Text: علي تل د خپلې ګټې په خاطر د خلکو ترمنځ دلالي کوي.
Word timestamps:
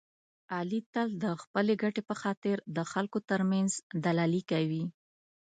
علي 0.55 0.79
تل 0.93 1.07
د 1.23 1.25
خپلې 1.41 1.73
ګټې 1.83 2.01
په 2.09 2.15
خاطر 2.21 2.57
د 2.75 2.77
خلکو 2.91 3.17
ترمنځ 3.29 3.71
دلالي 4.03 4.41
کوي. 4.51 4.83